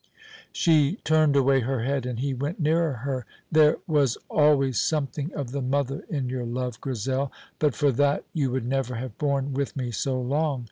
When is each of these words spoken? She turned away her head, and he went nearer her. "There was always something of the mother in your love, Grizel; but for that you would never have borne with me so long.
She 0.51 0.95
turned 1.03 1.35
away 1.35 1.59
her 1.59 1.83
head, 1.83 2.07
and 2.07 2.17
he 2.19 2.33
went 2.33 2.59
nearer 2.59 2.91
her. 3.05 3.27
"There 3.51 3.77
was 3.85 4.17
always 4.31 4.81
something 4.81 5.31
of 5.35 5.51
the 5.51 5.61
mother 5.61 6.05
in 6.09 6.27
your 6.27 6.43
love, 6.47 6.81
Grizel; 6.81 7.31
but 7.59 7.75
for 7.75 7.91
that 7.91 8.23
you 8.33 8.49
would 8.49 8.65
never 8.65 8.95
have 8.95 9.19
borne 9.19 9.53
with 9.53 9.75
me 9.75 9.91
so 9.91 10.19
long. 10.19 10.59